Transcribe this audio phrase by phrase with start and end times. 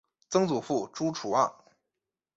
[0.29, 1.63] 曾祖父朱楚望。